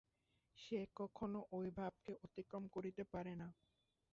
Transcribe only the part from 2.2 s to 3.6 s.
অতিক্রম করিতে পারে না।